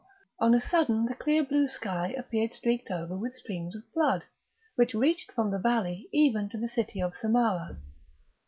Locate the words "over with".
2.89-3.35